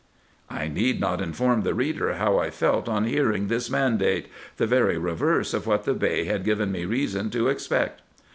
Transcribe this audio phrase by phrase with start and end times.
[0.49, 4.97] I need not inform the reader how I felt on hearing tins mandate, the very
[4.97, 8.01] reverse of what the Bey had given me reason to expect.